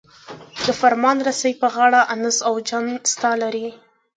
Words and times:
د 0.65 0.67
فرمان 0.79 1.17
رسۍ 1.27 1.53
په 1.61 1.67
غاړه 1.75 2.01
انس 2.13 2.37
او 2.47 2.53
جان 2.67 2.85
ستا 3.11 3.31
لري. 3.43 3.67